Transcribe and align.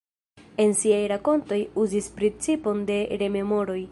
En 0.63 0.71
siaj 0.79 1.01
rakontoj 1.11 1.59
uzis 1.83 2.09
principon 2.17 2.83
de 2.91 3.01
rememoroj. 3.23 3.81